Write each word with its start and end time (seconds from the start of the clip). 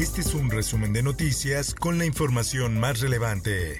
Este 0.00 0.22
es 0.22 0.32
un 0.32 0.50
resumen 0.50 0.94
de 0.94 1.02
noticias 1.02 1.74
con 1.74 1.98
la 1.98 2.06
información 2.06 2.80
más 2.80 3.00
relevante. 3.00 3.78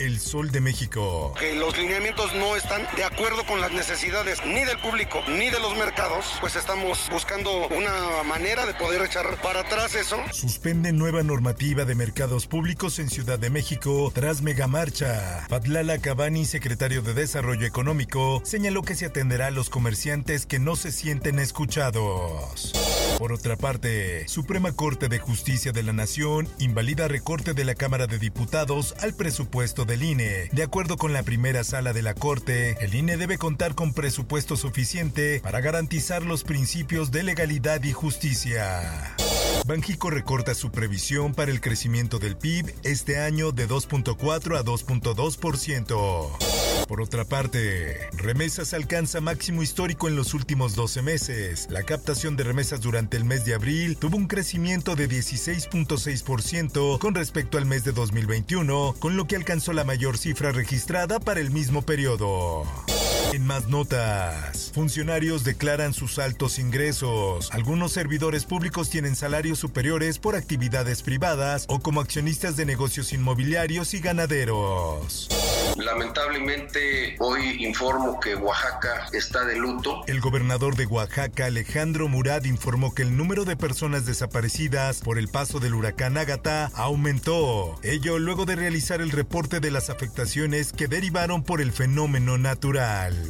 El 0.00 0.20
Sol 0.20 0.50
de 0.50 0.60
México. 0.60 1.32
que 1.40 1.54
los 1.54 1.78
lineamientos 1.78 2.34
no 2.34 2.56
están 2.56 2.82
de 2.94 3.04
acuerdo 3.04 3.46
con 3.46 3.58
las 3.58 3.72
necesidades 3.72 4.44
ni 4.44 4.66
del 4.66 4.78
público 4.80 5.22
ni 5.28 5.48
de 5.48 5.58
los 5.60 5.74
mercados, 5.78 6.26
pues 6.40 6.56
estamos 6.56 7.08
buscando 7.10 7.68
una 7.68 8.22
manera 8.24 8.66
de 8.66 8.74
poder 8.74 9.00
echar 9.00 9.40
para 9.40 9.60
atrás 9.60 9.94
eso. 9.94 10.18
Suspende 10.30 10.92
nueva 10.92 11.22
normativa 11.22 11.86
de 11.86 11.94
mercados 11.94 12.46
públicos 12.46 12.98
en 12.98 13.08
Ciudad 13.08 13.38
de 13.38 13.48
México 13.48 14.12
tras 14.14 14.42
megamarcha. 14.42 15.46
Patlala 15.48 15.96
Cabani, 16.00 16.44
secretario 16.44 17.00
de 17.00 17.14
Desarrollo 17.14 17.66
Económico, 17.66 18.42
señaló 18.44 18.82
que 18.82 18.94
se 18.94 19.06
atenderá 19.06 19.46
a 19.46 19.50
los 19.50 19.70
comerciantes 19.70 20.44
que 20.44 20.58
no 20.58 20.76
se 20.76 20.92
sienten 20.92 21.38
escuchados. 21.38 22.72
Por 23.22 23.32
otra 23.32 23.54
parte, 23.56 24.26
Suprema 24.26 24.72
Corte 24.72 25.08
de 25.08 25.20
Justicia 25.20 25.70
de 25.70 25.84
la 25.84 25.92
Nación 25.92 26.48
invalida 26.58 27.06
recorte 27.06 27.54
de 27.54 27.64
la 27.64 27.76
Cámara 27.76 28.08
de 28.08 28.18
Diputados 28.18 28.96
al 28.98 29.14
presupuesto 29.14 29.84
del 29.84 30.02
INE. 30.02 30.48
De 30.50 30.64
acuerdo 30.64 30.96
con 30.96 31.12
la 31.12 31.22
primera 31.22 31.62
sala 31.62 31.92
de 31.92 32.02
la 32.02 32.14
Corte, 32.14 32.76
el 32.80 32.96
INE 32.96 33.16
debe 33.16 33.38
contar 33.38 33.76
con 33.76 33.92
presupuesto 33.94 34.56
suficiente 34.56 35.38
para 35.38 35.60
garantizar 35.60 36.24
los 36.24 36.42
principios 36.42 37.12
de 37.12 37.22
legalidad 37.22 37.84
y 37.84 37.92
justicia. 37.92 39.14
Banjico 39.68 40.10
recorta 40.10 40.56
su 40.56 40.72
previsión 40.72 41.32
para 41.32 41.52
el 41.52 41.60
crecimiento 41.60 42.18
del 42.18 42.36
PIB 42.36 42.74
este 42.82 43.20
año 43.20 43.52
de 43.52 43.68
2.4 43.68 44.58
a 44.58 44.64
2.2%. 44.64 46.61
Por 46.88 47.00
otra 47.00 47.24
parte, 47.24 48.08
remesas 48.12 48.74
alcanza 48.74 49.20
máximo 49.20 49.62
histórico 49.62 50.08
en 50.08 50.16
los 50.16 50.34
últimos 50.34 50.74
12 50.74 51.02
meses. 51.02 51.66
La 51.70 51.82
captación 51.82 52.36
de 52.36 52.44
remesas 52.44 52.80
durante 52.80 53.16
el 53.16 53.24
mes 53.24 53.44
de 53.44 53.54
abril 53.54 53.96
tuvo 53.96 54.16
un 54.16 54.26
crecimiento 54.26 54.96
de 54.96 55.08
16.6% 55.08 56.98
con 56.98 57.14
respecto 57.14 57.58
al 57.58 57.66
mes 57.66 57.84
de 57.84 57.92
2021, 57.92 58.94
con 58.98 59.16
lo 59.16 59.26
que 59.26 59.36
alcanzó 59.36 59.72
la 59.72 59.84
mayor 59.84 60.18
cifra 60.18 60.52
registrada 60.52 61.20
para 61.20 61.40
el 61.40 61.50
mismo 61.50 61.82
periodo. 61.82 62.64
En 63.32 63.46
más 63.46 63.68
notas, 63.68 64.72
funcionarios 64.74 65.42
declaran 65.42 65.94
sus 65.94 66.18
altos 66.18 66.58
ingresos. 66.58 67.48
Algunos 67.50 67.90
servidores 67.92 68.44
públicos 68.44 68.90
tienen 68.90 69.16
salarios 69.16 69.58
superiores 69.58 70.18
por 70.18 70.36
actividades 70.36 71.00
privadas 71.00 71.64
o 71.68 71.80
como 71.80 72.02
accionistas 72.02 72.56
de 72.56 72.66
negocios 72.66 73.14
inmobiliarios 73.14 73.94
y 73.94 74.00
ganaderos. 74.00 75.30
Lamentablemente 75.78 77.16
hoy 77.20 77.64
informo 77.64 78.20
que 78.20 78.34
Oaxaca 78.34 79.06
está 79.14 79.46
de 79.46 79.56
luto. 79.56 80.02
El 80.06 80.20
gobernador 80.20 80.76
de 80.76 80.84
Oaxaca, 80.84 81.46
Alejandro 81.46 82.08
Murad, 82.08 82.44
informó 82.44 82.94
que 82.94 83.00
el 83.00 83.16
número 83.16 83.46
de 83.46 83.56
personas 83.56 84.04
desaparecidas 84.04 85.00
por 85.00 85.18
el 85.18 85.28
paso 85.28 85.58
del 85.58 85.74
huracán 85.74 86.18
Ágata 86.18 86.70
aumentó. 86.74 87.78
Ello 87.82 88.18
luego 88.18 88.44
de 88.44 88.56
realizar 88.56 89.00
el 89.00 89.10
reporte 89.10 89.60
de 89.60 89.70
las 89.70 89.88
afectaciones 89.88 90.74
que 90.74 90.86
derivaron 90.86 91.42
por 91.42 91.62
el 91.62 91.72
fenómeno 91.72 92.36
natural. 92.36 93.21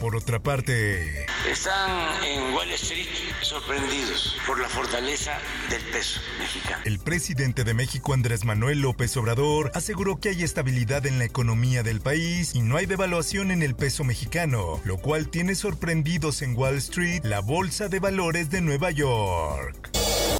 Por 0.00 0.16
otra 0.16 0.40
parte, 0.40 1.26
Están 1.48 2.24
en 2.24 2.54
Wall 2.54 2.70
Street 2.72 3.06
sorprendidos 3.40 4.36
por 4.46 4.60
la 4.60 4.68
fortaleza 4.68 5.38
del 5.70 5.80
peso 5.92 6.20
mexicano. 6.40 6.82
el 6.84 6.98
presidente 6.98 7.62
de 7.62 7.72
México, 7.74 8.12
Andrés 8.12 8.44
Manuel 8.44 8.80
López 8.80 9.16
Obrador, 9.16 9.70
aseguró 9.74 10.18
que 10.18 10.30
hay 10.30 10.42
estabilidad 10.42 11.06
en 11.06 11.18
la 11.18 11.24
economía 11.24 11.84
del 11.84 12.00
país 12.00 12.54
y 12.54 12.62
no 12.62 12.76
hay 12.76 12.86
devaluación 12.86 13.52
en 13.52 13.62
el 13.62 13.76
peso 13.76 14.02
mexicano, 14.02 14.80
lo 14.84 14.98
cual 14.98 15.28
tiene 15.28 15.54
sorprendidos 15.54 16.42
en 16.42 16.56
Wall 16.56 16.78
Street 16.78 17.22
la 17.24 17.40
Bolsa 17.40 17.88
de 17.88 18.00
Valores 18.00 18.50
de 18.50 18.60
Nueva 18.60 18.90
York. 18.90 19.90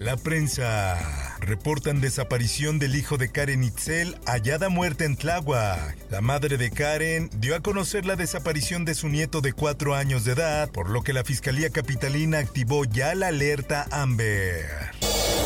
La 0.00 0.16
prensa. 0.16 1.21
Reportan 1.42 2.00
desaparición 2.00 2.78
del 2.78 2.94
hijo 2.94 3.18
de 3.18 3.28
Karen 3.28 3.64
Itzel, 3.64 4.16
hallada 4.26 4.68
muerta 4.68 5.04
en 5.04 5.16
Tláhuac. 5.16 5.96
La 6.08 6.20
madre 6.20 6.56
de 6.56 6.70
Karen 6.70 7.30
dio 7.34 7.56
a 7.56 7.60
conocer 7.60 8.06
la 8.06 8.14
desaparición 8.14 8.84
de 8.84 8.94
su 8.94 9.08
nieto 9.08 9.40
de 9.40 9.52
cuatro 9.52 9.96
años 9.96 10.24
de 10.24 10.32
edad, 10.32 10.70
por 10.70 10.88
lo 10.88 11.02
que 11.02 11.12
la 11.12 11.24
Fiscalía 11.24 11.70
Capitalina 11.70 12.38
activó 12.38 12.84
ya 12.84 13.16
la 13.16 13.28
alerta 13.28 13.88
Amber. 13.90 14.68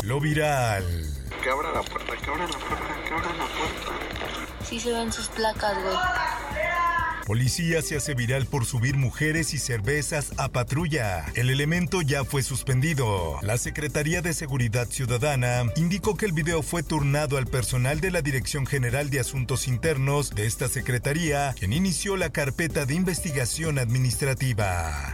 Lo 0.03 0.19
viral. 0.19 0.85
Que 1.43 1.49
abra 1.49 1.71
la 1.73 1.81
puerta, 1.81 2.13
que 2.15 2.29
abra 2.29 2.45
la 2.45 2.57
puerta, 2.59 3.03
que 3.07 3.13
abra 3.15 3.33
la 3.33 3.47
puerta. 3.47 4.65
Sí 4.69 4.79
se 4.79 4.91
ven 4.91 5.11
sus 5.11 5.29
placas, 5.29 5.81
güey. 5.81 5.95
Policía 7.27 7.81
se 7.81 7.97
hace 7.97 8.13
viral 8.13 8.45
por 8.45 8.65
subir 8.65 8.95
mujeres 8.95 9.53
y 9.53 9.57
cervezas 9.57 10.31
a 10.37 10.47
patrulla. 10.47 11.25
El 11.35 11.49
elemento 11.49 12.01
ya 12.01 12.23
fue 12.23 12.41
suspendido. 12.41 13.37
La 13.41 13.57
Secretaría 13.57 14.21
de 14.21 14.33
Seguridad 14.33 14.87
Ciudadana 14.87 15.65
indicó 15.75 16.15
que 16.15 16.25
el 16.25 16.31
video 16.31 16.63
fue 16.63 16.83
turnado 16.83 17.37
al 17.37 17.45
personal 17.45 17.99
de 17.99 18.11
la 18.11 18.21
Dirección 18.21 18.65
General 18.65 19.09
de 19.09 19.19
Asuntos 19.19 19.67
Internos 19.67 20.29
de 20.35 20.45
esta 20.45 20.69
Secretaría, 20.69 21.53
quien 21.59 21.73
inició 21.73 22.15
la 22.15 22.29
carpeta 22.29 22.85
de 22.85 22.93
investigación 22.93 23.77
administrativa. 23.77 25.13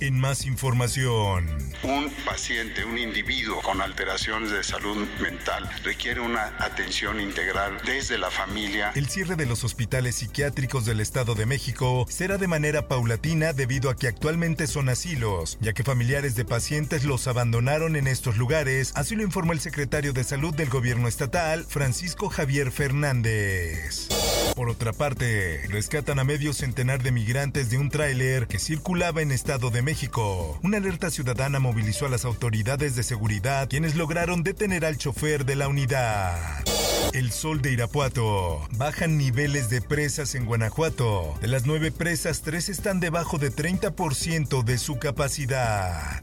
En 0.00 0.18
más 0.20 0.44
información, 0.44 1.46
Un 1.82 2.10
paciente, 2.24 2.84
un 2.84 2.98
individuo 2.98 3.60
con 3.62 3.80
alteraciones 3.80 4.50
de 4.50 4.62
salud 4.62 5.06
mental 5.20 5.68
requiere 5.82 6.20
una 6.20 6.54
atención 6.58 7.20
integral 7.20 7.78
desde 7.86 8.18
la 8.18 8.30
familia. 8.30 8.92
el 8.94 9.08
cierre 9.08 9.36
de 9.36 9.46
los 9.46 9.64
hospitales 9.64 10.16
psiquiátricos 10.16 10.84
del 10.84 11.00
Estado 11.00 11.34
de 11.34 11.46
México 11.46 12.06
será 12.08 12.38
de 12.38 12.48
manera 12.48 12.88
paulatina 12.88 13.52
debido 13.52 13.90
a 13.90 13.96
que 13.96 14.08
actualmente 14.08 14.66
son 14.66 14.88
asilos, 14.88 15.58
ya 15.60 15.72
que 15.72 15.84
familiares 15.84 16.34
de 16.34 16.44
pacientes 16.44 17.04
los 17.04 17.26
abandonaron 17.26 17.96
en 17.96 18.06
estos 18.06 18.36
lugares, 18.36 18.92
así 18.94 19.14
lo 19.14 19.22
informó 19.22 19.52
el 19.52 19.60
secretario 19.60 20.12
de 20.12 20.24
Salud 20.24 20.54
del 20.54 20.68
gobierno 20.70 21.08
estatal, 21.08 21.64
Francisco 21.68 22.28
Javier 22.28 22.70
Fernández. 22.70 24.08
Por 24.54 24.68
otra 24.68 24.92
parte, 24.92 25.66
rescatan 25.68 26.18
a 26.18 26.24
medio 26.24 26.52
centenar 26.52 27.02
de 27.02 27.10
migrantes 27.10 27.70
de 27.70 27.78
un 27.78 27.90
tráiler 27.90 28.46
que 28.46 28.58
circulaba 28.58 29.20
en 29.20 29.32
Estado 29.32 29.70
de 29.70 29.82
México. 29.84 30.58
Una 30.62 30.78
alerta 30.78 31.10
ciudadana 31.10 31.60
movilizó 31.60 32.06
a 32.06 32.08
las 32.08 32.24
autoridades 32.24 32.96
de 32.96 33.02
seguridad, 33.02 33.68
quienes 33.68 33.94
lograron 33.94 34.42
detener 34.42 34.84
al 34.84 34.96
chofer 34.96 35.44
de 35.44 35.56
la 35.56 35.68
unidad. 35.68 36.64
El 37.12 37.30
sol 37.30 37.62
de 37.62 37.70
Irapuato. 37.70 38.66
Bajan 38.72 39.16
niveles 39.18 39.70
de 39.70 39.80
presas 39.80 40.34
en 40.34 40.46
Guanajuato. 40.46 41.38
De 41.40 41.46
las 41.46 41.66
nueve 41.66 41.92
presas, 41.92 42.42
tres 42.42 42.68
están 42.68 42.98
debajo 42.98 43.38
de 43.38 43.52
30% 43.52 44.64
de 44.64 44.78
su 44.78 44.98
capacidad. 44.98 46.22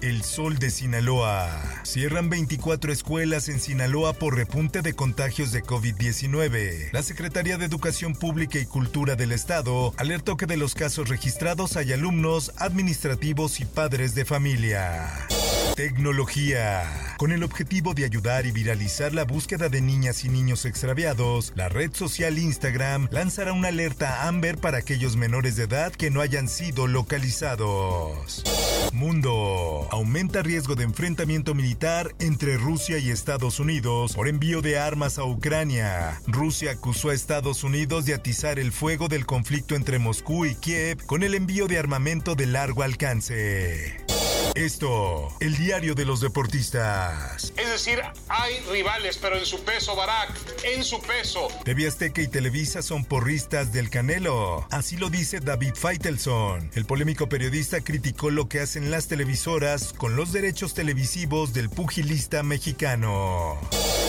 El 0.00 0.22
Sol 0.22 0.58
de 0.58 0.70
Sinaloa. 0.70 1.50
Cierran 1.82 2.30
24 2.30 2.92
escuelas 2.92 3.48
en 3.48 3.58
Sinaloa 3.58 4.12
por 4.12 4.36
repunte 4.36 4.80
de 4.80 4.94
contagios 4.94 5.50
de 5.50 5.62
COVID-19. 5.62 6.92
La 6.92 7.02
Secretaría 7.02 7.58
de 7.58 7.64
Educación 7.64 8.14
Pública 8.14 8.60
y 8.60 8.66
Cultura 8.66 9.16
del 9.16 9.32
Estado 9.32 9.92
alertó 9.96 10.36
que 10.36 10.46
de 10.46 10.56
los 10.56 10.74
casos 10.74 11.08
registrados 11.08 11.76
hay 11.76 11.92
alumnos, 11.92 12.52
administrativos 12.58 13.58
y 13.58 13.64
padres 13.64 14.14
de 14.14 14.24
familia. 14.24 15.26
Tecnología. 15.78 17.14
Con 17.18 17.30
el 17.30 17.44
objetivo 17.44 17.94
de 17.94 18.04
ayudar 18.04 18.46
y 18.46 18.50
viralizar 18.50 19.14
la 19.14 19.22
búsqueda 19.22 19.68
de 19.68 19.80
niñas 19.80 20.24
y 20.24 20.28
niños 20.28 20.64
extraviados, 20.64 21.52
la 21.54 21.68
red 21.68 21.94
social 21.94 22.36
Instagram 22.36 23.06
lanzará 23.12 23.52
una 23.52 23.68
alerta 23.68 24.26
Amber 24.26 24.58
para 24.58 24.78
aquellos 24.78 25.14
menores 25.14 25.54
de 25.54 25.62
edad 25.62 25.92
que 25.92 26.10
no 26.10 26.20
hayan 26.20 26.48
sido 26.48 26.88
localizados. 26.88 28.42
Mundo. 28.92 29.86
Aumenta 29.92 30.42
riesgo 30.42 30.74
de 30.74 30.82
enfrentamiento 30.82 31.54
militar 31.54 32.12
entre 32.18 32.56
Rusia 32.56 32.98
y 32.98 33.10
Estados 33.10 33.60
Unidos 33.60 34.14
por 34.16 34.26
envío 34.26 34.62
de 34.62 34.80
armas 34.80 35.16
a 35.16 35.24
Ucrania. 35.26 36.20
Rusia 36.26 36.72
acusó 36.72 37.10
a 37.10 37.14
Estados 37.14 37.62
Unidos 37.62 38.04
de 38.04 38.14
atizar 38.14 38.58
el 38.58 38.72
fuego 38.72 39.06
del 39.06 39.26
conflicto 39.26 39.76
entre 39.76 40.00
Moscú 40.00 40.44
y 40.44 40.56
Kiev 40.56 41.06
con 41.06 41.22
el 41.22 41.36
envío 41.36 41.68
de 41.68 41.78
armamento 41.78 42.34
de 42.34 42.46
largo 42.46 42.82
alcance. 42.82 44.07
Esto, 44.58 45.28
el 45.38 45.56
diario 45.56 45.94
de 45.94 46.04
los 46.04 46.20
deportistas. 46.20 47.52
Es 47.56 47.70
decir, 47.70 48.02
hay 48.28 48.58
rivales, 48.72 49.16
pero 49.16 49.38
en 49.38 49.46
su 49.46 49.62
peso, 49.62 49.94
Barack, 49.94 50.32
en 50.64 50.82
su 50.82 51.00
peso. 51.00 51.46
TV 51.64 51.86
Azteca 51.86 52.22
y 52.22 52.26
Televisa 52.26 52.82
son 52.82 53.04
porristas 53.04 53.72
del 53.72 53.88
Canelo. 53.88 54.66
Así 54.72 54.96
lo 54.96 55.10
dice 55.10 55.38
David 55.38 55.74
Feitelson. 55.76 56.72
El 56.74 56.86
polémico 56.86 57.28
periodista 57.28 57.82
criticó 57.82 58.30
lo 58.30 58.48
que 58.48 58.58
hacen 58.58 58.90
las 58.90 59.06
televisoras 59.06 59.92
con 59.92 60.16
los 60.16 60.32
derechos 60.32 60.74
televisivos 60.74 61.54
del 61.54 61.70
pugilista 61.70 62.42
mexicano. 62.42 63.60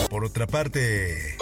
Por 0.10 0.26
otra 0.26 0.48
parte... 0.48 1.36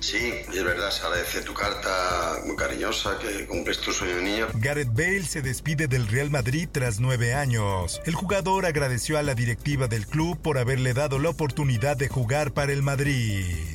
Sí, 0.00 0.32
es 0.52 0.64
verdad, 0.64 0.90
se 0.90 1.02
agradece 1.02 1.42
tu 1.42 1.54
carta 1.54 2.40
muy 2.46 2.54
cariñosa, 2.56 3.18
que 3.18 3.46
cumples 3.46 3.80
tu 3.80 3.92
sueño 3.92 4.16
de 4.16 4.22
niño. 4.22 4.46
Gareth 4.54 4.92
Bale 4.92 5.24
se 5.24 5.42
despide 5.42 5.88
del 5.88 6.06
Real 6.06 6.30
Madrid 6.30 6.68
tras 6.70 7.00
nueve 7.00 7.34
años. 7.34 8.00
El 8.04 8.14
jugador 8.14 8.66
agradeció 8.66 9.18
a 9.18 9.22
la 9.22 9.34
directiva 9.34 9.88
del 9.88 10.06
club 10.06 10.40
por 10.40 10.58
haberle 10.58 10.94
dado 10.94 11.18
la 11.18 11.30
oportunidad 11.30 11.96
de 11.96 12.08
jugar 12.08 12.52
para 12.52 12.72
el 12.72 12.82
Madrid. 12.82 13.71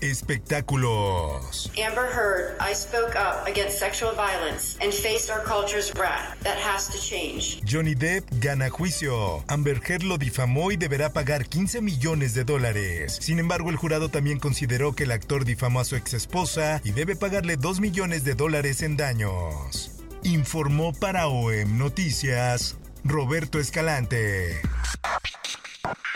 Espectáculos. 0.00 1.70
Amber 1.78 2.06
Heard, 2.06 2.56
I 2.60 2.74
spoke 2.74 3.16
up 3.16 3.46
against 3.46 3.78
sexual 3.78 4.12
violence 4.12 4.76
and 4.80 4.92
faced 4.92 5.30
our 5.30 5.42
culture's 5.44 5.92
wrath. 5.94 6.36
That 6.42 6.58
has 6.58 6.88
to 6.88 6.98
change. 6.98 7.60
Johnny 7.64 7.94
Depp 7.94 8.24
gana 8.40 8.70
juicio. 8.70 9.42
Amber 9.48 9.80
Heard 9.80 10.02
lo 10.02 10.18
difamó 10.18 10.70
y 10.72 10.76
deberá 10.76 11.12
pagar 11.12 11.46
15 11.46 11.80
millones 11.80 12.34
de 12.34 12.44
dólares. 12.44 13.18
Sin 13.20 13.38
embargo, 13.38 13.70
el 13.70 13.76
jurado 13.76 14.08
también 14.08 14.38
consideró 14.38 14.94
que 14.94 15.04
el 15.04 15.12
actor 15.12 15.44
difamó 15.44 15.80
a 15.80 15.84
su 15.84 15.96
exesposa 15.96 16.80
y 16.84 16.92
debe 16.92 17.16
pagarle 17.16 17.56
2 17.56 17.80
millones 17.80 18.24
de 18.24 18.34
dólares 18.34 18.82
en 18.82 18.96
daños. 18.96 19.90
Informó 20.22 20.92
para 20.92 21.28
OEM 21.28 21.78
Noticias 21.78 22.76
Roberto 23.04 23.60
Escalante. 23.60 24.60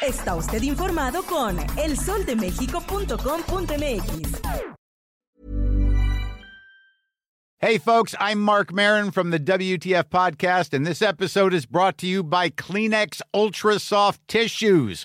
Está 0.00 0.34
usted 0.34 0.62
informado 0.62 1.22
con 1.24 1.58
elsoldemexico.com.mx. 1.76 4.40
Hey, 7.58 7.76
folks, 7.76 8.14
I'm 8.18 8.40
Mark 8.40 8.72
Marin 8.72 9.10
from 9.10 9.28
the 9.28 9.38
WTF 9.38 10.04
Podcast, 10.04 10.72
and 10.72 10.86
this 10.86 11.02
episode 11.02 11.52
is 11.52 11.66
brought 11.66 11.98
to 11.98 12.06
you 12.06 12.22
by 12.22 12.48
Kleenex 12.48 13.20
Ultra 13.34 13.78
Soft 13.78 14.26
Tissues 14.26 15.04